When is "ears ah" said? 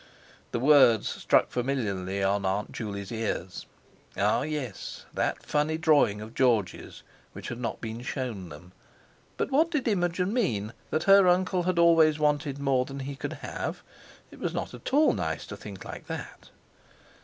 3.11-4.41